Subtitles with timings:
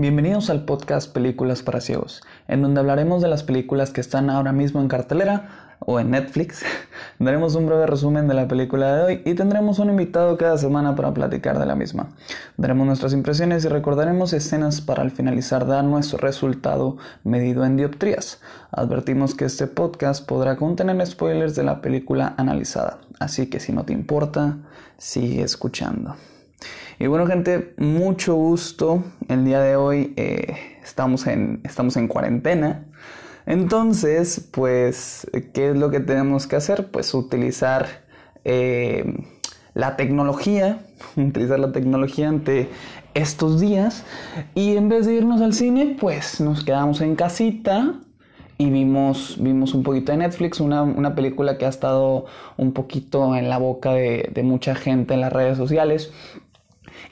[0.00, 4.50] Bienvenidos al podcast Películas para Ciegos, en donde hablaremos de las películas que están ahora
[4.50, 6.62] mismo en cartelera o en Netflix.
[7.18, 10.96] Daremos un breve resumen de la película de hoy y tendremos un invitado cada semana
[10.96, 12.08] para platicar de la misma.
[12.56, 18.40] Daremos nuestras impresiones y recordaremos escenas para al finalizar dar nuestro resultado medido en dioptrías.
[18.70, 23.84] Advertimos que este podcast podrá contener spoilers de la película analizada, así que si no
[23.84, 24.56] te importa,
[24.96, 26.16] sigue escuchando.
[27.00, 29.02] Y bueno, gente, mucho gusto.
[29.26, 32.84] El día de hoy eh, estamos, en, estamos en cuarentena.
[33.46, 36.90] Entonces, pues, ¿qué es lo que tenemos que hacer?
[36.90, 37.86] Pues utilizar
[38.44, 39.14] eh,
[39.72, 40.80] la tecnología,
[41.16, 42.68] utilizar la tecnología ante
[43.14, 44.04] estos días.
[44.54, 47.94] Y en vez de irnos al cine, pues nos quedamos en casita
[48.58, 52.26] y vimos, vimos un poquito de Netflix, una, película que ha estado
[52.58, 56.12] un poquito en la boca de, de mucha gente en las redes sociales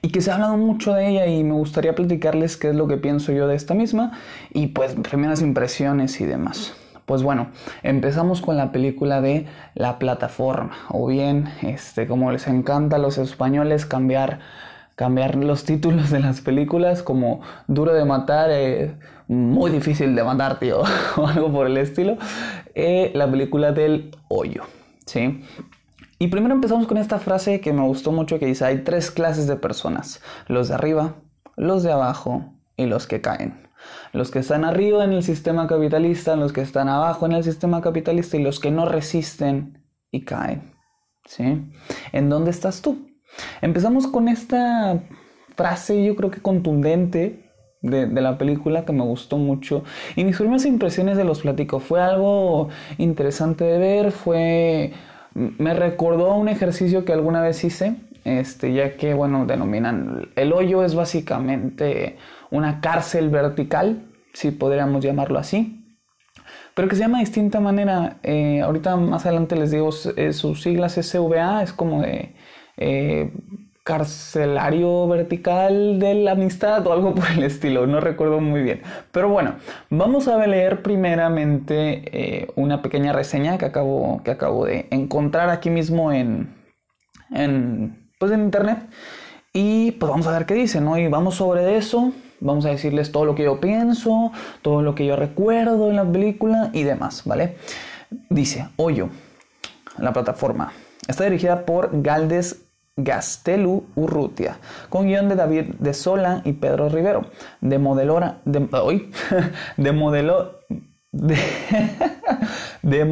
[0.03, 2.89] y que se ha hablado mucho de ella y me gustaría platicarles qué es lo
[2.89, 4.13] que pienso yo de esta misma
[4.53, 6.75] y pues primeras impresiones y demás.
[7.07, 7.49] Pues bueno,
[7.83, 13.17] empezamos con la película de La plataforma o bien este como les encanta a los
[13.17, 14.41] españoles cambiar
[14.99, 18.97] cambiar los títulos de las películas como Duro de matar, eh,
[19.29, 20.83] muy difícil de matar, tío,
[21.17, 22.19] o algo por el estilo.
[22.75, 24.65] Eh, la película del hoyo,
[25.07, 25.45] ¿sí?
[26.19, 29.47] Y primero empezamos con esta frase que me gustó mucho que dice, hay tres clases
[29.47, 31.17] de personas, los de arriba,
[31.57, 33.69] los de abajo y los que caen.
[34.13, 37.81] Los que están arriba en el sistema capitalista, los que están abajo en el sistema
[37.81, 40.75] capitalista y los que no resisten y caen.
[41.25, 41.71] ¿Sí?
[42.13, 43.09] ¿En dónde estás tú?
[43.61, 45.01] Empezamos con esta
[45.55, 47.49] frase, yo creo que contundente,
[47.83, 49.85] de, la película que me gustó mucho.
[50.17, 51.81] Y mis primeras impresiones de los platico.
[51.81, 54.93] Fue algo interesante de ver, fue
[55.35, 60.85] me recordó un ejercicio que alguna vez hice, este, ya que, bueno, denominan, el hoyo
[60.85, 62.17] es básicamente
[62.51, 65.79] una cárcel vertical, si podríamos llamarlo así,
[66.75, 68.19] pero que se llama de distinta manera.
[68.23, 72.37] Eh, ahorita más adelante les digo, eh, sus siglas SVA es como de
[72.77, 73.33] eh,
[73.89, 78.83] carcelario vertical de la amistad o algo por el estilo, no recuerdo muy bien.
[79.13, 79.55] Pero bueno,
[79.89, 85.71] vamos a leer primeramente eh, una pequeña reseña que acabo, que acabo de encontrar aquí
[85.71, 86.55] mismo en,
[87.31, 88.79] en, pues en internet.
[89.55, 90.99] Y pues vamos a ver qué dice, ¿no?
[90.99, 95.07] Y vamos sobre eso, vamos a decirles todo lo que yo pienso, todo lo que
[95.07, 97.57] yo recuerdo en la película y demás, ¿vale?
[98.29, 99.09] Dice, Hoyo,
[99.97, 100.75] la plataforma.
[101.09, 102.68] Está dirigida por Galdes
[102.99, 109.13] Gastelu Urrutia, con guion de David de Sola y Pedro Rivero, de modelora, de, hoy,
[109.77, 110.61] de modelo,
[111.13, 111.39] de,
[112.83, 113.05] de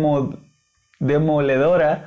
[0.99, 2.05] demoledora,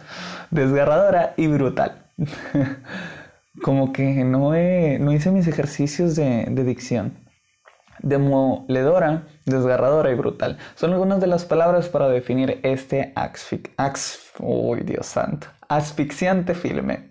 [0.52, 2.12] desgarradora y brutal.
[3.64, 7.14] Como que no, no hice mis ejercicios de, de dicción.
[8.02, 10.58] Demoledora, desgarradora y brutal.
[10.76, 13.72] Son algunas de las palabras para definir este asfix,
[14.40, 14.76] oh,
[15.70, 17.10] asfixiante filme.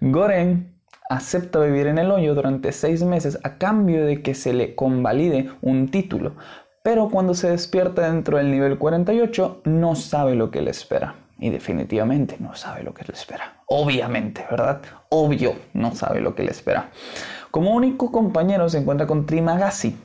[0.00, 0.78] Goren
[1.10, 5.50] acepta vivir en el hoyo durante seis meses a cambio de que se le convalide
[5.60, 6.36] un título,
[6.84, 11.16] pero cuando se despierta dentro del nivel 48 no sabe lo que le espera.
[11.40, 13.62] Y definitivamente no sabe lo que le espera.
[13.66, 14.82] Obviamente, ¿verdad?
[15.08, 16.90] Obvio, no sabe lo que le espera.
[17.50, 19.96] Como único compañero se encuentra con Trimagasi,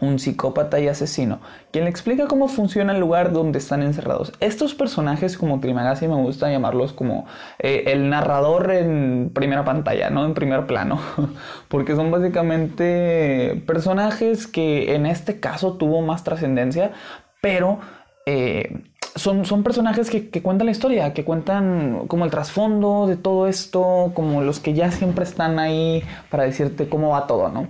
[0.00, 4.32] un psicópata y asesino, quien le explica cómo funciona el lugar donde están encerrados.
[4.40, 7.26] Estos personajes como Trimagasi me gusta llamarlos como
[7.58, 11.00] eh, el narrador en primera pantalla, no en primer plano,
[11.68, 16.92] porque son básicamente personajes que en este caso tuvo más trascendencia,
[17.40, 17.80] pero...
[18.26, 18.82] Eh,
[19.14, 23.48] son, son, personajes que, que, cuentan la historia, que cuentan como el trasfondo de todo
[23.48, 27.66] esto, como los que ya siempre están ahí para decirte cómo va todo, ¿no?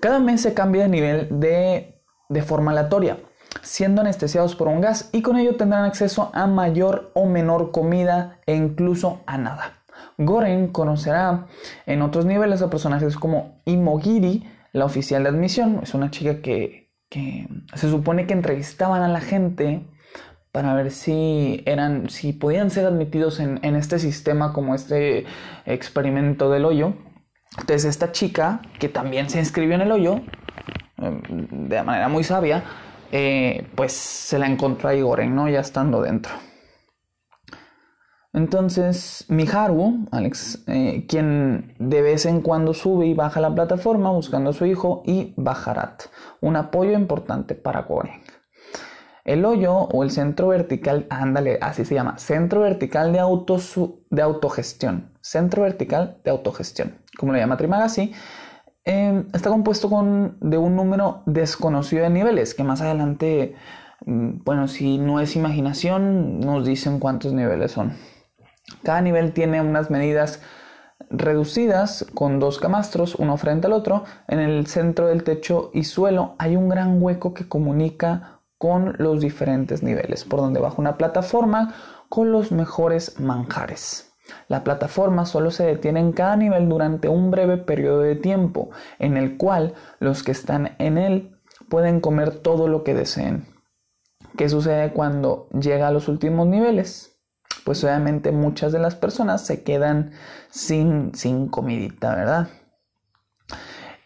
[0.00, 2.00] Cada mes se cambia de nivel de,
[2.30, 3.18] de forma aleatoria,
[3.60, 8.40] siendo anestesiados por un gas y con ello tendrán acceso a mayor o menor comida
[8.46, 9.84] e incluso a nada.
[10.16, 11.46] Goren conocerá
[11.84, 16.90] en otros niveles a personajes como Imogiri, la oficial de admisión, es una chica que,
[17.10, 19.86] que se supone que entrevistaban a la gente
[20.50, 25.26] para ver si eran, si podían ser admitidos en, en este sistema como este
[25.66, 26.94] experimento del hoyo.
[27.58, 30.20] Entonces esta chica, que también se inscribió en el hoyo,
[30.98, 31.20] em,
[31.68, 32.64] de manera muy sabia,
[33.12, 35.48] eh, pues se la encontró a Igoren, ¿no?
[35.48, 36.32] Ya estando dentro.
[38.32, 44.50] Entonces, Miharu, Alex, eh, quien de vez en cuando sube y baja la plataforma buscando
[44.50, 46.04] a su hijo, y Bajarat,
[46.40, 48.22] un apoyo importante para Goren.
[49.24, 53.18] El hoyo o el centro vertical, ándale, así se llama, centro vertical de,
[54.10, 58.12] de autogestión, centro vertical de autogestión, como lo llama Trimagasi,
[58.84, 63.54] em, está compuesto con, de un número desconocido de niveles, que más adelante,
[64.06, 67.92] mm, bueno, si no es imaginación, nos dicen cuántos niveles son.
[68.82, 70.40] Cada nivel tiene unas medidas
[71.10, 74.04] reducidas con dos camastros, uno frente al otro.
[74.28, 79.22] En el centro del techo y suelo hay un gran hueco que comunica con los
[79.22, 81.74] diferentes niveles, por donde baja una plataforma
[82.10, 84.12] con los mejores manjares.
[84.48, 88.68] La plataforma solo se detiene en cada nivel durante un breve periodo de tiempo,
[88.98, 91.38] en el cual los que están en él
[91.70, 93.46] pueden comer todo lo que deseen.
[94.36, 97.18] ¿Qué sucede cuando llega a los últimos niveles?
[97.64, 100.12] Pues obviamente muchas de las personas se quedan
[100.50, 102.48] sin, sin comidita, ¿verdad?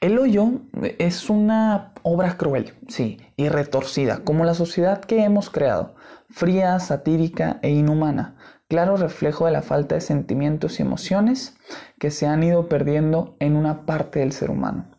[0.01, 0.61] El hoyo
[1.01, 5.95] es una obra cruel, sí, y retorcida, como la sociedad que hemos creado,
[6.29, 8.37] fría, satírica e inhumana,
[8.69, 11.57] claro reflejo de la falta de sentimientos y emociones
[11.99, 14.91] que se han ido perdiendo en una parte del ser humano.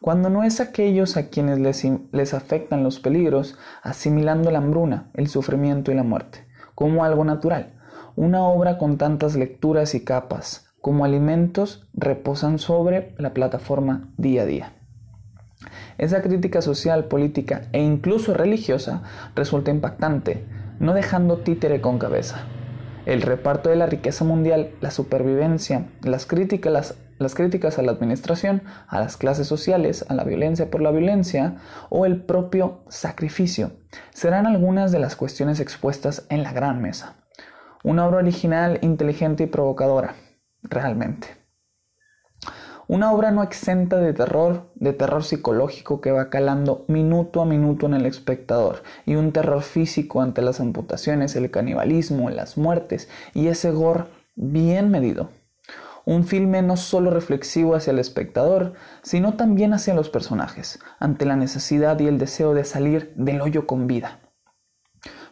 [0.00, 5.28] Cuando no es aquellos a quienes les, les afectan los peligros, asimilando la hambruna, el
[5.28, 7.78] sufrimiento y la muerte, como algo natural,
[8.16, 14.46] una obra con tantas lecturas y capas, como alimentos reposan sobre la plataforma día a
[14.46, 14.72] día.
[15.98, 19.02] Esa crítica social, política e incluso religiosa
[19.34, 20.44] resulta impactante,
[20.80, 22.46] no dejando títere con cabeza.
[23.06, 28.62] El reparto de la riqueza mundial, la supervivencia, las críticas, las, críticas a la administración,
[28.88, 31.56] a las clases sociales, a la violencia por la violencia
[31.90, 33.72] o el propio sacrificio
[34.14, 37.16] serán algunas de las cuestiones expuestas en la gran mesa.
[37.82, 40.14] Una obra original, inteligente y provocadora,
[40.62, 41.43] realmente.
[42.86, 47.86] Una obra no exenta de terror, de terror psicológico que va calando minuto a minuto
[47.86, 53.46] en el espectador, y un terror físico ante las amputaciones, el canibalismo, las muertes y
[53.46, 54.04] ese gore
[54.34, 55.30] bien medido.
[56.04, 61.36] Un filme no solo reflexivo hacia el espectador, sino también hacia los personajes, ante la
[61.36, 64.20] necesidad y el deseo de salir del hoyo con vida.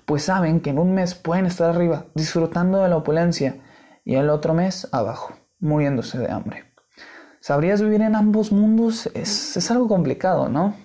[0.06, 3.60] Pues saben que en un mes pueden estar arriba, disfrutando de la opulencia,
[4.04, 6.71] y el otro mes abajo, muriéndose de hambre.
[7.42, 9.10] ¿Sabrías vivir en ambos mundos?
[9.14, 10.76] Es, algo complicado, ¿no?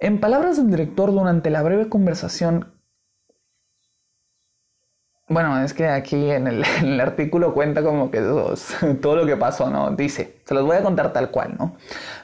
[0.00, 2.72] En palabras del director durante la breve conversación
[5.28, 6.64] bueno, es que aquí en el,
[7.00, 8.20] artículo cuenta como que
[9.00, 9.92] todo lo que pasó, ¿no?
[9.92, 11.76] Dice, se los voy a contar tal cual, ¿no?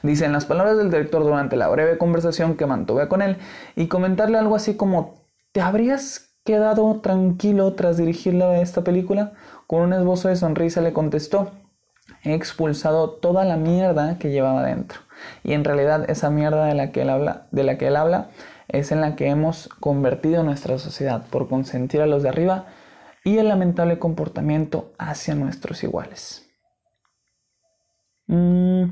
[0.03, 3.37] Dice, en las palabras del director durante la breve conversación que mantuve con él
[3.77, 9.31] y comentarle algo así como, ¿te habrías quedado tranquilo tras dirigirle esta película?
[9.65, 11.51] Con un esbozo de sonrisa le contestó,
[12.23, 14.99] he expulsado toda la mierda que llevaba dentro.
[15.43, 18.29] Y en realidad esa mierda de la que él habla, de la que él habla
[18.67, 22.65] es en la que hemos convertido nuestra sociedad por consentir a los de arriba
[23.23, 26.47] y el lamentable comportamiento hacia nuestros iguales.
[28.27, 28.85] Mm,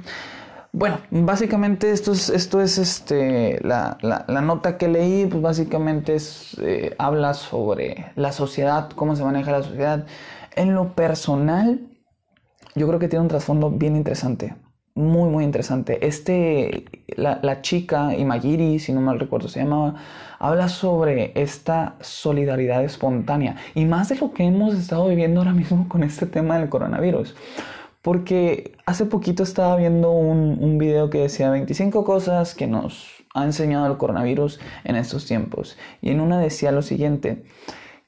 [0.71, 3.97] bueno, básicamente esto es, esto es este, la,
[4.27, 9.63] nota que leí, pues básicamente es, eh, habla sobre la sociedad, cómo se maneja la
[9.63, 10.05] sociedad.
[10.55, 11.88] En lo personal,
[12.75, 14.55] yo creo que tiene un trasfondo bien interesante.
[14.95, 16.05] Muy, muy interesante.
[16.05, 16.85] Este,
[17.15, 19.95] la, chica, Imagiri, si no mal recuerdo se llamaba,
[20.39, 25.87] habla sobre esta solidaridad espontánea y más de lo que hemos estado viviendo ahora mismo
[25.87, 27.35] con este tema del coronavirus.
[28.01, 33.43] Porque hace poquito estaba viendo un, un video que decía 25 cosas que nos ha
[33.43, 35.77] enseñado el coronavirus en estos tiempos.
[36.01, 37.43] Y en una decía lo siguiente,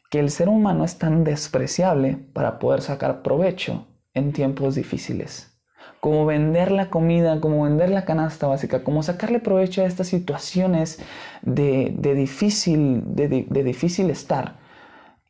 [0.10, 5.60] que el ser humano es tan despreciable para poder sacar provecho en tiempos difíciles.
[6.00, 11.00] Como vender la comida, como vender la canasta básica, como sacarle provecho a estas situaciones
[11.42, 14.60] de, difícil, de, difícil estar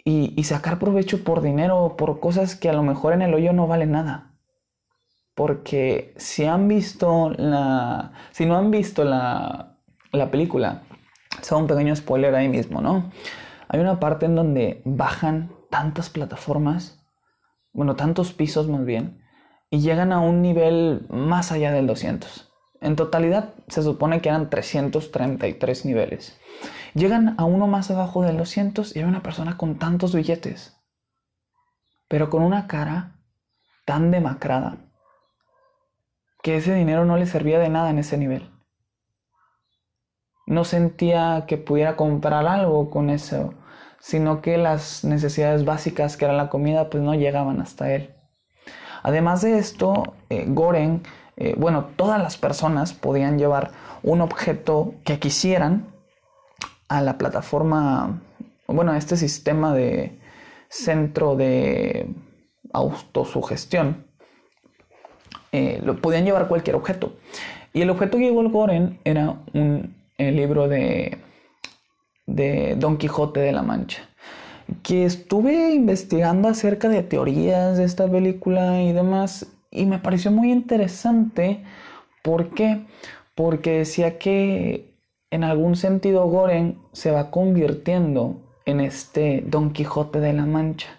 [0.04, 3.54] y, y sacar provecho por dinero, por cosas que a lo mejor en el hoyo
[3.54, 4.32] no valen nada
[5.42, 8.12] porque si han visto la.
[8.32, 9.78] Si no han visto la,
[10.12, 10.84] la película,
[11.42, 13.12] es un pequeño spoiler ahí mismo, ¿no?
[13.68, 17.01] Hay una parte en donde bajan tantas plataformas,
[17.74, 19.22] bueno, tantos pisos más bien,
[19.70, 22.52] y llegan a un nivel más allá del 200.
[22.82, 26.40] En totalidad se supone que eran 333 niveles.
[26.94, 30.78] Llegan a uno más abajo del 200 y hay una persona con tantos billetes,
[32.08, 33.22] pero con una cara
[33.86, 34.78] tan demacrada
[36.42, 38.50] que ese dinero no le servía de nada en ese nivel.
[40.48, 43.54] No sentía que pudiera comprar algo con eso,
[44.02, 48.10] sino que las necesidades básicas que era la comida pues no llegaban hasta él.
[49.04, 51.04] Además de esto, eh, Goren,
[51.38, 53.72] eh, bueno, todas las personas podían llevar
[54.04, 55.88] un objeto que quisieran
[56.90, 58.22] a la plataforma,
[58.68, 60.20] bueno, a este sistema de
[60.68, 62.14] centro de
[62.74, 64.08] autosugestión
[65.52, 67.14] eh, lo podían llevar cualquier objeto.
[67.74, 71.18] Y el objeto que llevó el Goren era un libro de,
[72.36, 74.02] de Don Quijote de la Mancha.
[74.84, 79.48] Que estuve investigando acerca de teorías de esta película y demás.
[79.70, 81.64] Y me pareció muy interesante.
[82.24, 82.86] ¿Por qué?
[83.36, 84.96] Porque decía que
[85.30, 90.90] en algún sentido Goren se va convirtiendo en este Don Quijote de la Mancha.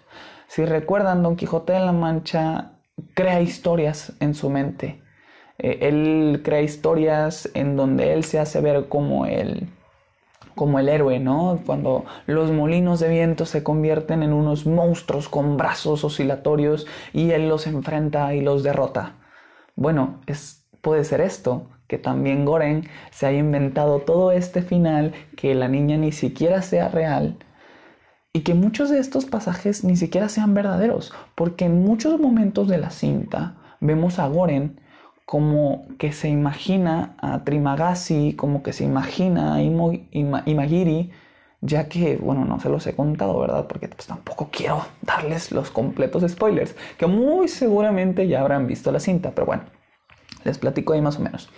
[0.47, 2.73] Si recuerdan, Don Quijote de la Mancha
[3.15, 5.03] crea historias en su mente
[5.57, 9.69] eh, él crea historias en donde él se hace ver como el,
[10.55, 11.59] como el héroe, ¿no?
[11.65, 17.49] Cuando los molinos de viento se convierten en unos monstruos con brazos oscilatorios y él
[17.49, 19.15] los enfrenta y los derrota.
[19.75, 25.55] Bueno, es, puede ser esto, que también Goren se haya inventado todo este final, que
[25.55, 27.37] la niña ni siquiera sea real
[28.33, 32.79] y que muchos de estos pasajes ni siquiera sean verdaderos, porque en muchos momentos de
[32.79, 34.81] la cinta vemos a Goren
[35.25, 41.11] como que se imagina a Trimagasi, como que se imagina a Imagiri,
[41.61, 43.67] ya que, bueno, no se los he contado, ¿verdad?
[43.67, 48.99] Porque pues, tampoco quiero darles los completos spoilers, que muy seguramente ya habrán visto la
[48.99, 49.63] cinta, pero bueno,
[50.43, 51.49] les platico ahí más o menos.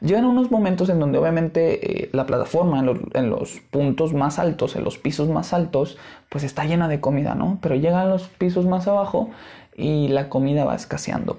[0.00, 4.84] Llegan unos momentos en donde obviamente eh, la plataforma en los, puntos más altos, en
[4.84, 5.96] los pisos más altos,
[6.28, 7.58] pues está llena de comida, ¿no?
[7.62, 9.30] Pero llegan los pisos más abajo
[9.74, 11.38] y la comida va escaseando.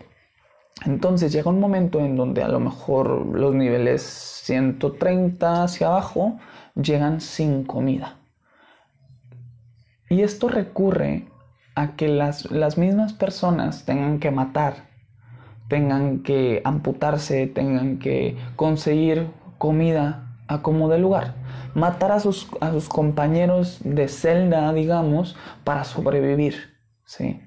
[0.86, 6.40] Entonces llega un momento en donde a lo mejor los niveles 130 hacia abajo
[6.76, 8.18] llegan sin comida.
[10.10, 11.28] Y esto recurre
[11.76, 14.88] a que las, mismas personas tengan que matar,
[15.68, 21.36] tengan que amputarse, tengan que conseguir comida a como de lugar.
[21.76, 26.78] Matar a sus, a sus compañeros de celda, digamos, para sobrevivir.
[27.06, 27.42] ¿sí?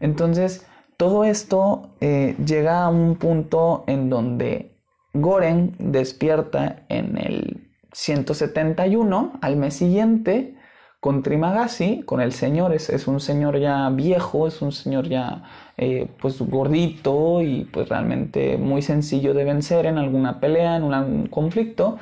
[0.00, 4.76] Entonces, todo esto eh, llega a un punto en donde
[5.12, 10.56] Goren despierta en el 171 al mes siguiente
[11.00, 15.44] con Trimagasi, con el señor, es, un señor ya viejo, es un señor ya
[15.76, 21.26] eh, pues gordito y pues realmente muy sencillo de vencer en alguna pelea, en un
[21.28, 21.98] conflicto.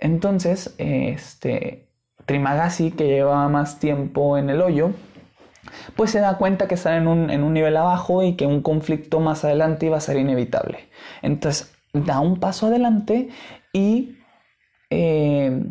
[0.00, 1.90] Entonces, este,
[2.24, 4.92] Trimagasi, que llevaba más tiempo en el hoyo,
[5.96, 9.44] pues se da cuenta que están en un, nivel abajo y que un conflicto más
[9.44, 10.88] adelante iba a ser inevitable.
[11.22, 13.28] Entonces da un paso adelante
[13.72, 14.18] y
[14.90, 15.64] eh,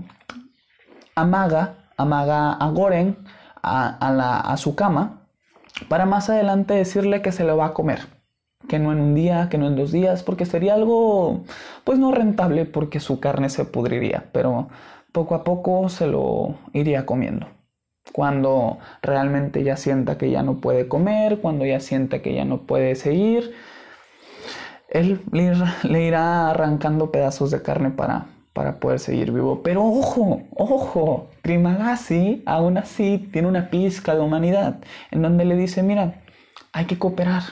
[1.15, 3.17] amaga, amaga a Goren
[3.61, 5.27] a, a su cama
[5.87, 8.07] para más adelante decirle que se lo va a comer.
[8.67, 11.43] Que no en un día, que no en dos días, porque sería algo
[11.85, 14.69] pues no rentable porque su carne se pudriría, pero
[15.11, 17.47] poco a poco se lo iría comiendo
[18.11, 22.61] cuando realmente ya sienta que ya no puede comer, cuando ya sienta que ya no
[22.61, 23.53] puede seguir,
[24.89, 29.61] él le irá arrancando pedazos de carne para, para poder seguir vivo.
[29.63, 34.79] Pero ojo, ojo, Trimagasi aún así tiene una pizca de humanidad
[35.11, 36.21] en donde le dice, mira,
[36.73, 37.43] hay que cooperar,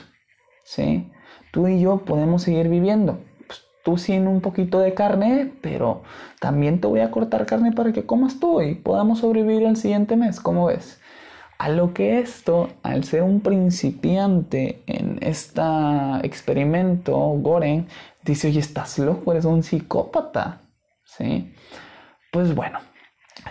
[0.64, 1.10] ¿sí?
[1.52, 3.20] Tú y yo podemos seguir viviendo
[3.88, 6.02] tú sin un poquito de carne, pero
[6.40, 10.14] también te voy a cortar carne para que comas tú y podamos sobrevivir el siguiente
[10.14, 11.00] mes, ¿cómo ves?
[11.56, 15.62] A lo que esto, al ser un principiante en este
[16.22, 17.86] experimento, Goren
[18.22, 20.60] dice, oye, estás loco, eres un psicópata,
[21.04, 21.54] ¿sí?
[22.30, 22.80] Pues bueno,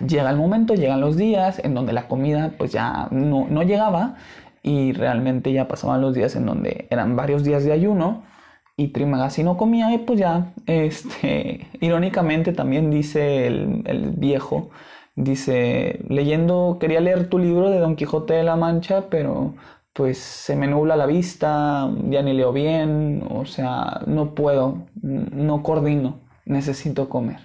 [0.08, 4.18] llega el momento, llegan los días en donde la comida pues ya no, no llegaba
[4.62, 8.37] y realmente ya pasaban los días en donde eran varios días de ayuno
[8.78, 14.70] y Trimagasi no comía y pues ya, este, irónicamente también dice el, viejo,
[15.16, 19.56] dice, leyendo, quería leer tu libro de Don Quijote de la Mancha, pero
[19.94, 25.64] pues se me nubla la vista, ya ni leo bien, o sea, no puedo, no
[25.64, 27.40] coordino, necesito comer.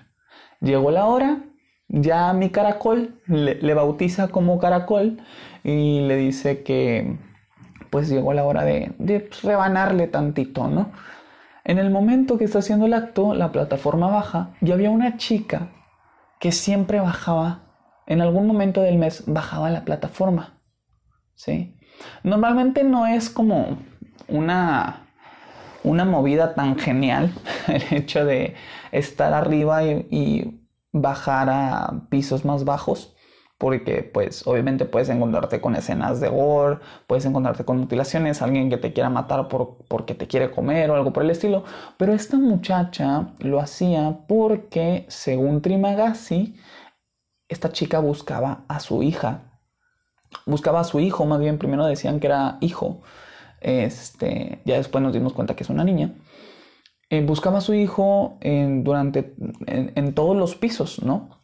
[0.60, 1.44] Llegó la hora,
[1.88, 5.22] ya mi caracol le, bautiza como caracol
[5.64, 7.18] y le dice que
[7.90, 10.92] pues llegó la hora de, de pues, rebanarle tantito, ¿no?
[11.64, 15.70] En el momento que está haciendo el acto, la plataforma baja y había una chica
[16.40, 17.62] que siempre bajaba,
[18.06, 20.60] en algún momento del mes bajaba la plataforma.
[21.34, 21.78] ¿sí?
[22.24, 23.78] Normalmente no es como
[24.26, 25.06] una,
[25.84, 27.32] una movida tan genial
[27.68, 28.54] el hecho de
[28.90, 33.14] estar arriba y bajar a pisos más bajos
[33.62, 38.76] porque pues obviamente puedes encontrarte con escenas de gore, puedes encontrarte con mutilaciones, alguien que
[38.76, 41.62] te quiera matar por, porque te quiere comer o algo por el estilo,
[41.96, 46.56] pero esta muchacha lo hacía porque según Trimagasi,
[47.48, 49.60] esta chica buscaba a su hija,
[50.44, 53.02] buscaba a su hijo, más bien primero decían que era hijo,
[53.60, 56.16] este, ya después nos dimos cuenta que es una niña,
[57.10, 59.36] eh, buscaba a su hijo en, durante,
[59.68, 61.41] en, todos los pisos, ¿no?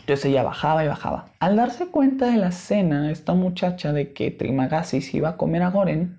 [0.00, 1.26] Entonces ella bajaba y bajaba.
[1.40, 5.70] Al darse cuenta de la cena, esta muchacha de que Trimagasis iba a comer a
[5.70, 6.18] Goren,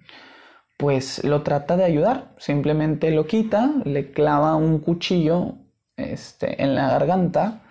[0.77, 2.33] pues lo trata de ayudar.
[2.37, 5.55] Simplemente lo quita, le clava un cuchillo
[5.97, 7.61] este, en la garganta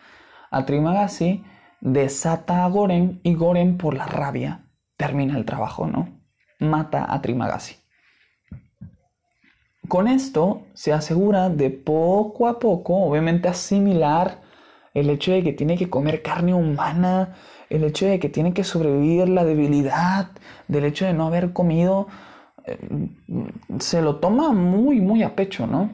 [0.51, 1.45] a Trimagasi,
[1.81, 4.65] desata a Goren y Goren por la rabia
[4.97, 6.21] termina el trabajo, ¿no?
[6.59, 7.77] Mata a Trimagasi.
[9.89, 14.41] Con esto se asegura de poco a poco, obviamente asimilar
[14.95, 17.35] el hecho de que tiene que comer carne humana,
[17.69, 20.31] el hecho de que tiene que sobrevivir la debilidad,
[20.69, 22.07] del hecho de no haber comido,
[22.65, 22.79] eh,
[23.81, 25.93] se lo toma muy, muy a pecho, ¿no?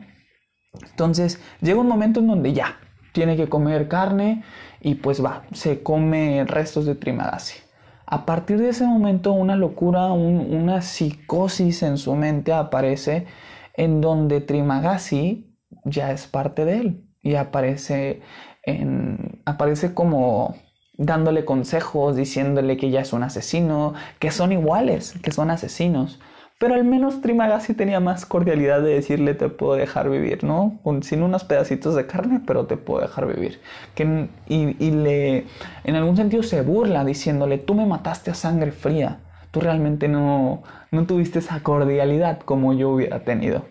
[0.91, 2.79] Entonces llega un momento en donde ya
[3.13, 4.45] tiene que comer carne
[4.81, 7.59] y pues va, se come restos de Trimagasi.
[8.07, 13.27] A partir de ese momento una locura, una psicosis en su mente aparece
[13.75, 18.21] en donde Trimagasi ya es parte de él y aparece,
[18.63, 20.57] en, aparece como
[20.97, 26.21] dándole consejos, diciéndole que ya es un asesino, que son iguales, que son asesinos.
[26.59, 30.79] Pero al menos Trimagasi tenía más cordialidad de decirle te puedo dejar vivir, ¿no?
[31.01, 33.61] sin unos pedacitos de carne, pero te puedo dejar vivir.
[33.95, 35.47] Que, y, y le,
[35.85, 40.63] en algún sentido se burla diciéndole tú me mataste a sangre fría tú realmente no,
[40.91, 43.67] no tuviste esa cordialidad como yo hubiera tenido.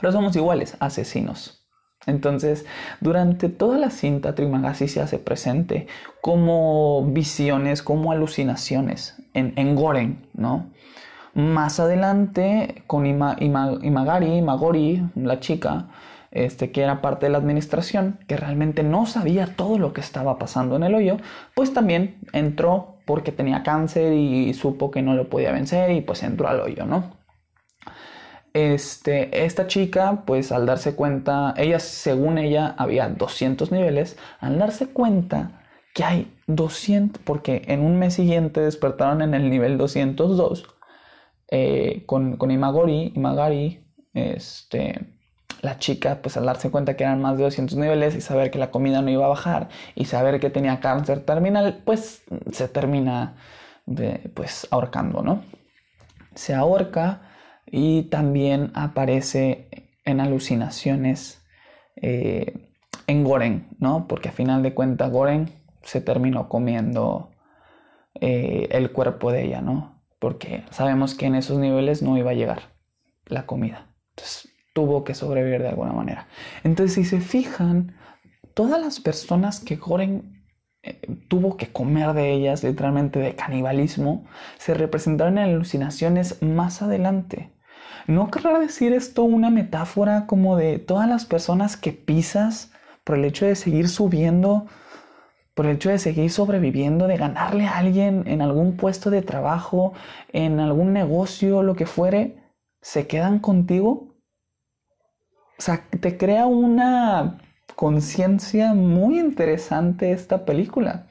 [0.00, 1.59] Pero somos iguales, asesinos.
[2.06, 2.64] Entonces,
[3.00, 5.86] durante toda la cinta, Trimagasi se hace presente
[6.22, 10.70] como visiones, como alucinaciones en, en Goren, ¿no?
[11.34, 15.86] Más adelante, con Imagari, Magori, la chica,
[16.32, 20.38] este, que era parte de la administración, que realmente no sabía todo lo que estaba
[20.38, 21.18] pasando en el hoyo,
[21.54, 26.22] pues también entró porque tenía cáncer y supo que no lo podía vencer y pues
[26.22, 27.19] entró al hoyo, ¿no?
[28.52, 34.88] Este, esta chica, pues al darse cuenta, ella, según ella, había 200 niveles, al darse
[34.88, 35.62] cuenta
[35.94, 40.66] que hay 200, porque en un mes siguiente despertaron en el nivel 202,
[41.48, 43.84] eh, con, con Imagori, Imagari,
[44.14, 45.14] este,
[45.62, 48.58] la chica, pues al darse cuenta que eran más de 200 niveles y saber que
[48.58, 53.36] la comida no iba a bajar y saber que tenía cáncer terminal, pues se termina
[53.86, 55.44] de, pues ahorcando, ¿no?
[56.34, 57.29] Se ahorca
[57.70, 59.68] y también aparece
[60.04, 61.42] en alucinaciones
[61.96, 62.70] eh,
[63.06, 64.06] en Goren, ¿no?
[64.08, 65.50] Porque a final de cuentas Goren
[65.82, 67.30] se terminó comiendo
[68.14, 70.02] eh, el cuerpo de ella, ¿no?
[70.18, 72.74] Porque sabemos que en esos niveles no iba a llegar
[73.26, 73.86] la comida.
[74.10, 76.28] Entonces, tuvo que sobrevivir de alguna manera.
[76.64, 77.96] Entonces, si se fijan,
[78.54, 80.44] todas las personas que Goren
[80.82, 84.26] eh, tuvo que comer de ellas, literalmente de canibalismo,
[84.58, 87.52] se representaron en alucinaciones más adelante.
[88.10, 92.72] ¿No querrá decir esto una metáfora como de todas las personas que pisas
[93.04, 94.66] por el hecho de seguir subiendo,
[95.54, 99.92] por el hecho de seguir sobreviviendo, de ganarle a alguien en algún puesto de trabajo,
[100.32, 102.36] en algún negocio, lo que fuere,
[102.80, 104.10] se quedan contigo
[105.60, 107.36] o sea, te crea una
[107.76, 111.08] conciencia muy interesante esta película.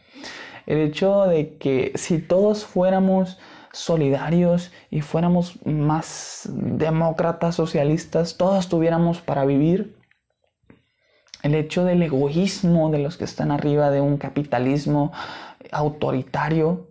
[0.66, 3.38] El hecho de que si todos fuéramos
[3.72, 9.98] solidarios y fuéramos más demócratas, socialistas, todos tuviéramos para vivir,
[11.44, 15.14] el hecho del egoísmo de los que están arriba de un capitalismo
[15.72, 16.90] autoritario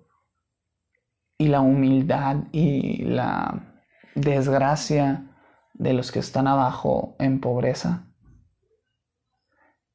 [1.36, 5.26] y la humildad y la desgracia
[5.74, 8.06] de los que están abajo en pobreza.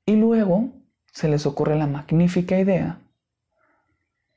[0.06, 0.70] Y luego
[1.12, 3.00] se les ocurre la magnífica idea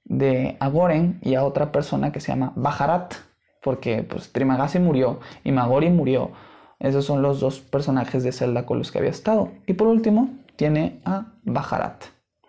[0.09, 3.15] de Agoren y a otra persona que se llama Bajarat,
[3.63, 6.31] porque pues Trimagasi murió y Magori murió.
[6.79, 9.51] Esos son los dos personajes de Zelda con los que había estado.
[9.67, 12.05] Y por último, tiene a Bajarat,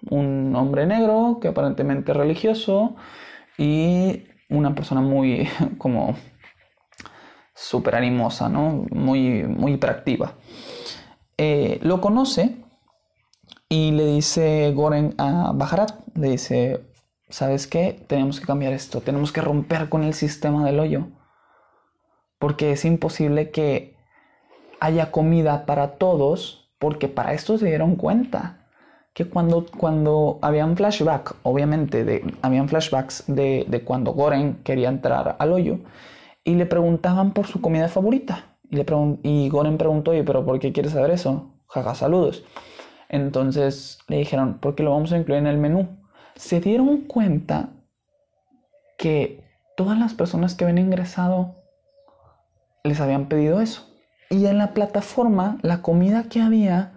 [0.09, 2.95] un hombre negro que aparentemente es religioso
[3.57, 6.15] y una persona muy como
[7.53, 8.85] súper animosa, ¿no?
[8.91, 10.33] Muy, muy hiperactiva.
[11.37, 12.57] Eh, lo conoce
[13.69, 16.85] y le dice Goren a Bajarat, le dice,
[17.29, 18.03] ¿sabes qué?
[18.07, 21.07] Tenemos que cambiar esto, tenemos que romper con el sistema del hoyo,
[22.39, 23.97] porque es imposible que
[24.79, 28.67] haya comida para todos, porque para esto se dieron cuenta
[29.13, 35.35] que cuando, cuando habían flashback, obviamente, de, habían flashbacks de, de cuando Goren quería entrar
[35.39, 35.79] al hoyo,
[36.43, 38.57] y le preguntaban por su comida favorita.
[38.69, 38.85] Y, le
[39.23, 41.55] y Goren preguntó, oye, pero ¿por qué quieres saber eso?
[41.67, 42.45] Jaja, saludos.
[43.09, 45.89] Entonces le dijeron, porque lo vamos a incluir en el menú.
[46.37, 47.69] Se dieron cuenta
[48.97, 49.43] que
[49.75, 51.55] todas las personas que habían ingresado
[52.83, 53.85] les habían pedido eso.
[54.29, 56.93] Y en la plataforma, la comida que había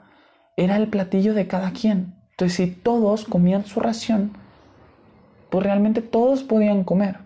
[0.57, 2.15] era el platillo de cada quien.
[2.31, 4.33] Entonces, si todos comían su ración,
[5.51, 7.19] pues realmente todos podían comer.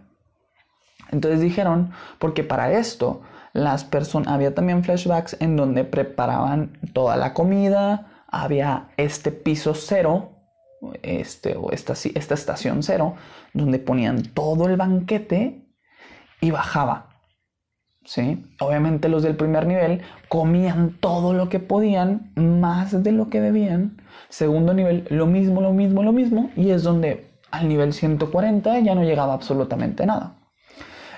[1.11, 3.23] Entonces dijeron, porque para esto
[3.53, 10.34] las personas, había también flashbacks en donde preparaban toda la comida, había este piso cero,
[11.03, 13.15] este, o esta, esta estación cero,
[13.53, 15.67] donde ponían todo el banquete
[16.41, 17.11] y bajaba.
[18.05, 18.45] ¿Sí?
[18.61, 24.03] Obviamente los del primer nivel comían todo lo que podían, más de lo que debían.
[24.29, 26.51] Segundo nivel, lo mismo, lo mismo, lo mismo.
[26.55, 30.35] Y es donde al nivel 140 ya no llegaba absolutamente nada.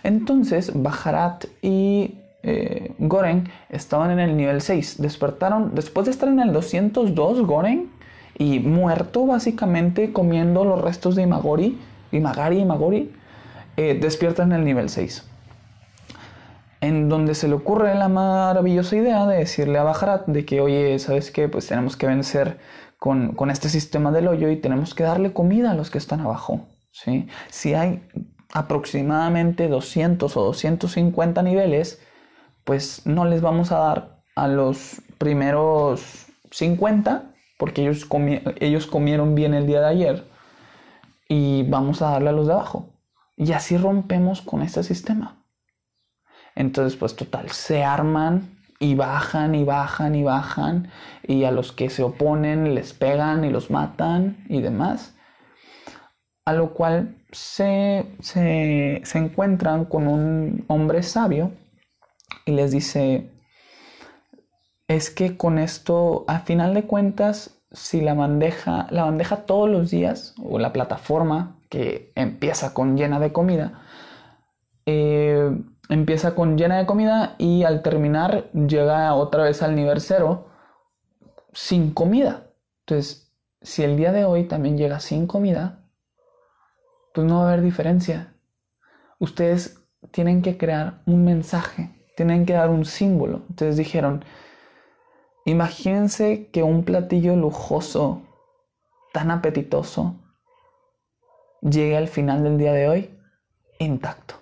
[0.05, 5.03] Entonces, Bajarat y eh, Goren estaban en el nivel 6.
[5.03, 7.91] Despertaron, después de estar en el 202, Goren,
[8.39, 11.79] y muerto básicamente comiendo los restos de Imagori,
[12.13, 13.13] Imagari y Magori,
[13.77, 15.29] eh, despiertan en el nivel 6.
[16.81, 20.99] En donde se le ocurre la maravillosa idea de decirle a Bajarat de que, oye,
[20.99, 21.49] ¿sabes qué?
[21.49, 22.59] Pues tenemos que vencer
[22.99, 26.21] con, con, este sistema del hoyo y tenemos que darle comida a los que están
[26.21, 26.67] abajo.
[26.93, 27.29] ¿sí?
[27.49, 28.07] Si hay
[28.53, 32.01] aproximadamente 200 o 250 niveles,
[32.65, 38.07] pues no les vamos a dar a los primeros 50 porque ellos,
[38.61, 40.25] ellos comieron bien el día de ayer
[41.29, 42.91] y vamos a darle a los de abajo.
[43.37, 45.45] Y así rompemos con este sistema.
[46.55, 50.91] Entonces, pues total, se arman y bajan y bajan y bajan
[51.23, 55.15] y a los que se oponen les pegan y los matan y demás.
[56.45, 61.53] A lo cual se, se, se encuentran con un hombre sabio
[62.45, 63.31] y les dice,
[64.89, 69.91] es que con esto, a final de cuentas, si la bandeja, la bandeja todos los
[69.91, 73.83] días, o la plataforma que empieza con llena de comida,
[74.87, 75.51] eh,
[75.89, 80.49] empieza con llena de comida y al terminar llega otra vez al nivel cero
[81.53, 82.51] sin comida.
[82.87, 85.85] Entonces, si el día de hoy también llega sin comida,
[87.15, 88.35] pues no va a haber diferencia.
[89.19, 93.43] Ustedes tienen que crear un mensaje tienen que dar un símbolo.
[93.51, 94.25] Entonces dijeron,
[95.47, 98.23] imagínense que un platillo lujoso,
[99.13, 100.17] tan apetitoso,
[101.63, 103.11] llegue al final del día de hoy
[103.79, 104.35] intacto.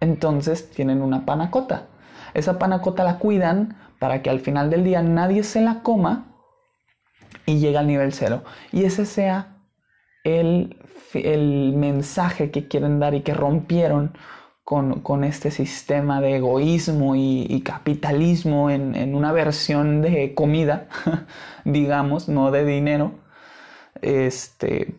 [0.00, 1.86] Entonces tienen una panacota.
[2.34, 6.36] Esa panacota la cuidan para que al final del día nadie se la coma
[7.46, 8.42] y llegue al nivel cero.
[8.72, 9.56] Y ese sea
[10.24, 10.76] el,
[11.14, 14.12] el mensaje que quieren dar y que rompieron
[14.66, 20.88] con, este sistema de egoísmo y, capitalismo en, una versión de comida,
[21.64, 23.12] digamos, no de dinero,
[24.02, 24.96] este,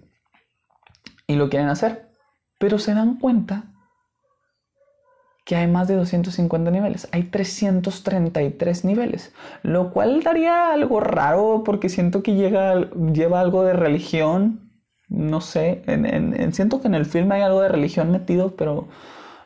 [1.27, 2.07] y lo quieren hacer.
[2.57, 3.65] Pero se dan cuenta
[5.43, 11.89] que hay más de 250 niveles, hay 333 niveles, lo cual daría algo raro porque
[11.89, 14.71] siento que llega, lleva algo de religión,
[15.09, 15.83] no sé,
[16.53, 18.87] siento que en el filme hay algo de religión metido, pero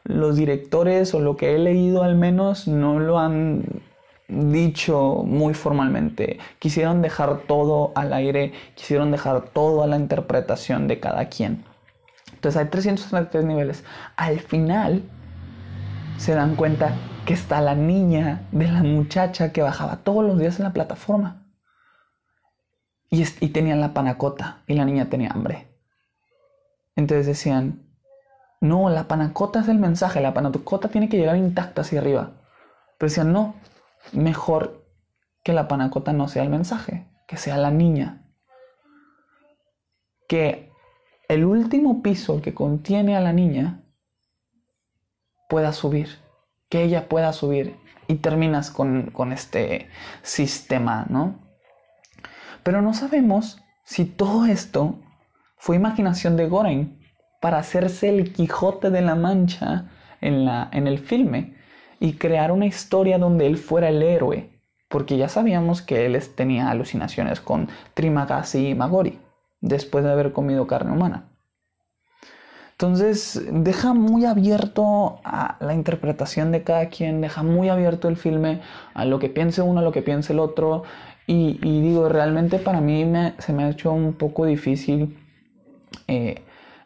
[0.04, 3.64] los directores o lo que he leído al menos no lo han
[4.28, 6.40] dicho muy formalmente.
[6.60, 11.66] Quisieron dejar todo al aire, quisieron dejar todo a la interpretación de cada quien.
[12.34, 13.84] Entonces hay 333 niveles.
[14.16, 15.04] Al final
[16.18, 20.60] se dan cuenta que está la niña de la muchacha que bajaba todos los días
[20.60, 21.46] en la plataforma.
[23.10, 25.68] Y, y tenían la panacota y la niña tenía hambre.
[26.96, 27.91] Entonces decían,
[28.62, 32.34] no, la panacota es el mensaje, la panacota tiene que llegar intacta hacia arriba.
[32.98, 33.56] Pero decían, no,
[34.14, 34.86] mejor
[35.44, 38.32] que la panacota no sea el mensaje, que sea la niña.
[40.28, 40.72] Que
[41.28, 43.84] el último piso que contiene a la niña
[45.50, 46.20] pueda subir,
[46.70, 47.76] que ella pueda subir.
[48.08, 49.88] Y terminas con, con este
[50.22, 51.40] sistema, ¿no?
[52.62, 55.00] Pero no sabemos si todo esto
[55.56, 57.01] fue imaginación de Goren
[57.42, 59.90] para hacerse el Quijote de la Mancha
[60.22, 61.56] en, la, en el filme
[62.00, 64.50] y crear una historia donde él fuera el héroe,
[64.88, 69.20] porque ya sabíamos que él tenía alucinaciones con Trimagasi y Magori,
[69.60, 71.32] después de haber comido carne humana.
[72.74, 78.62] Entonces deja muy abierto a la interpretación de cada quien, deja muy abierto el filme
[78.96, 80.84] a lo que piense uno, a lo que piense el otro.
[81.28, 83.06] Y, digo, realmente para mí
[83.38, 85.16] se me ha hecho un poco difícil
[86.08, 86.42] eh,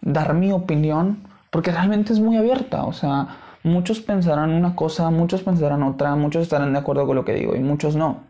[0.05, 3.27] dar mi opinión, porque realmente es muy abierta, o sea,
[3.63, 7.55] muchos pensarán una cosa, muchos pensarán otra, muchos estarán de acuerdo con lo que digo
[7.55, 8.23] y muchos no.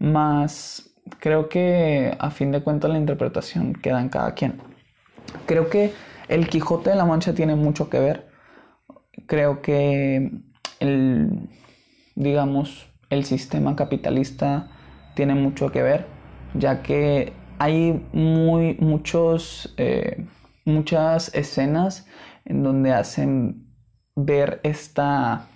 [0.00, 0.90] Más
[1.20, 4.60] creo que a fin de cuentas la interpretación queda en cada quien.
[5.46, 5.92] Creo que
[6.28, 8.28] el Quijote de la Mancha tiene mucho que ver.
[9.26, 10.32] Creo que
[10.80, 11.48] el,
[12.14, 14.68] digamos, el sistema capitalista
[15.14, 16.06] tiene mucho que ver,
[16.54, 20.26] ya que hay muy, muchos, eh,
[20.64, 22.06] muchas escenas
[22.44, 23.66] en donde hacen
[24.14, 25.46] ver esta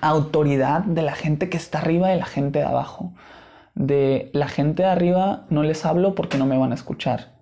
[0.00, 3.12] autoridad de la gente que está arriba y la gente de abajo.
[3.74, 7.32] De la gente de arriba no les hablo porque no me van a escuchar.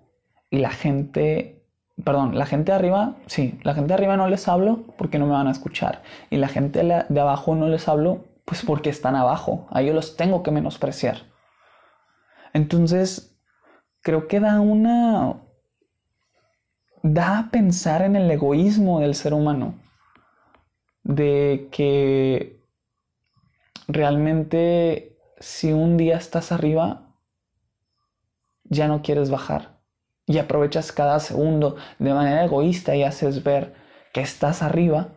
[0.49, 1.65] Y la gente,
[2.03, 5.25] perdón, la gente de arriba, sí, la gente de arriba no les hablo porque no
[5.25, 6.01] me van a escuchar.
[6.29, 9.67] Y la gente de abajo no les hablo pues porque están abajo.
[9.71, 11.31] A ellos los tengo que menospreciar.
[12.53, 13.37] Entonces,
[14.01, 15.37] creo que da una...
[17.03, 19.75] da a pensar en el egoísmo del ser humano.
[21.03, 22.61] De que
[23.87, 27.01] realmente si un día estás arriba,
[28.63, 29.79] ya no quieres bajar.
[30.27, 33.73] Y aprovechas cada segundo de manera egoísta y haces ver
[34.13, 35.09] que estás arriba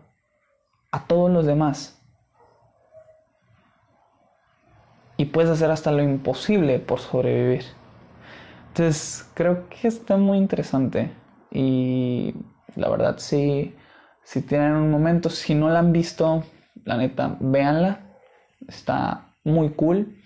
[0.91, 2.01] a todos los demás.
[5.17, 7.65] Y puedes hacer hasta lo imposible por sobrevivir.
[8.69, 11.13] Entonces, creo que está muy interesante.
[11.55, 12.35] Y
[12.75, 13.75] la verdad, si,
[14.25, 16.43] si tienen un momento, si no la han visto,
[16.85, 18.01] la neta, véanla.
[18.69, 20.17] Está muy cool.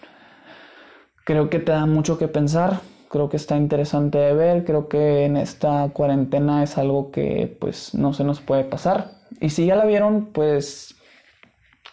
[1.25, 2.81] Creo que te da mucho que pensar.
[3.11, 4.65] Creo que está interesante de ver.
[4.65, 9.13] Creo que en esta cuarentena es algo que pues no se nos puede pasar.
[9.41, 10.97] Y si ya la vieron, pues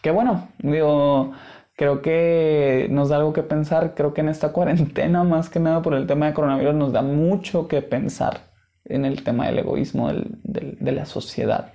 [0.01, 0.47] qué bueno.
[0.59, 1.33] Digo,
[1.75, 3.95] creo que nos da algo que pensar.
[3.95, 7.01] Creo que en esta cuarentena, más que nada por el tema de coronavirus, nos da
[7.01, 8.54] mucho que pensar
[8.85, 11.73] en el tema del egoísmo de la sociedad.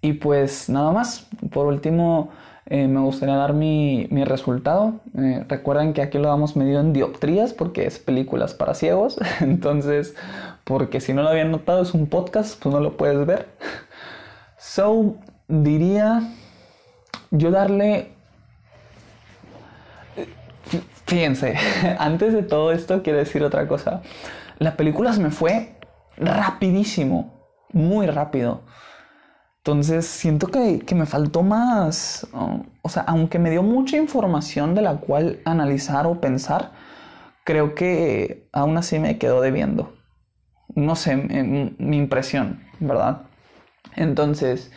[0.00, 1.28] Y pues nada más.
[1.50, 2.30] Por último,
[2.66, 5.00] eh, me gustaría dar mi, resultado.
[5.16, 9.18] Eh, recuerden que aquí lo damos medido en dioptrías porque es películas para ciegos.
[9.40, 10.14] Entonces,
[10.64, 13.48] porque si no lo habían notado, es un podcast, pues no lo puedes ver.
[14.58, 15.16] So,
[15.48, 16.22] diría
[17.30, 18.12] yo darle...
[21.06, 21.54] Fíjense,
[21.98, 24.02] antes de todo esto quiero decir otra cosa.
[24.58, 25.78] La película se me fue
[26.16, 28.62] rapidísimo, muy rápido.
[29.58, 32.26] Entonces siento que, me faltó más,
[32.82, 36.72] o sea, aunque me dio mucha información de la cual analizar o pensar,
[37.44, 39.94] creo que aún así me quedó debiendo.
[40.74, 43.22] No sé, mi impresión, ¿verdad?
[43.94, 44.72] Entonces,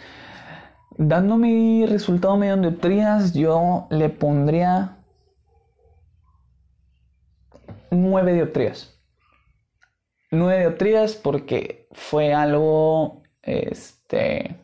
[0.97, 4.97] dando mi resultado medio dioptrías, yo le pondría
[7.89, 9.00] nueve dioptrías.
[10.33, 14.55] Nueve dioptrías porque fue algo, este,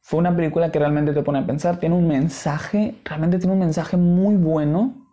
[0.00, 3.58] fue una película que realmente te pone a pensar, tiene un mensaje, realmente tiene un
[3.58, 5.10] mensaje muy bueno.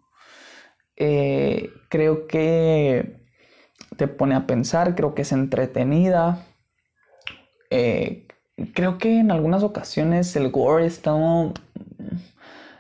[0.96, 3.20] Eh, creo que
[3.98, 6.46] te pone a pensar, creo que es entretenida.
[7.70, 8.28] Eh,
[8.74, 11.14] creo que en algunas ocasiones el gore está,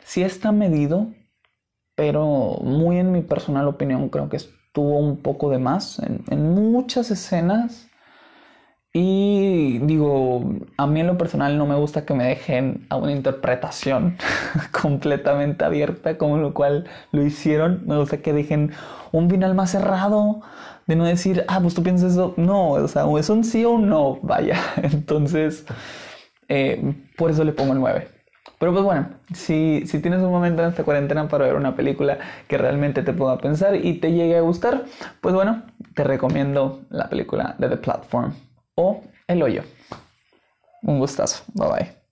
[0.05, 1.07] sí está medido,
[1.95, 4.37] pero muy en mi personal opinión creo que
[4.73, 7.89] estuvo un poco de más en muchas escenas
[8.95, 10.43] y digo,
[10.77, 14.17] a mí en lo personal no me gusta que me dejen a una interpretación
[14.71, 17.81] completamente abierta, como lo cual lo hicieron.
[17.87, 18.71] Me gusta que dejen
[19.11, 20.41] un final más cerrado,
[20.85, 22.35] de no decir, ah, pues tú piensas eso.
[22.37, 24.59] No, o sea, o es un sí o un no, vaya.
[24.83, 25.65] Entonces,
[26.47, 28.07] eh, por eso le pongo el 9.
[28.63, 32.17] Pero pues bueno, si, si tienes un momento en esta cuarentena para ver una película
[32.47, 34.85] que realmente te pueda pensar y te llegue a gustar,
[35.19, 38.33] pues bueno, te recomiendo la película de The Platform
[38.75, 39.63] o El Hoyo.
[40.81, 41.43] Un gustazo.
[41.53, 42.02] Bye bye.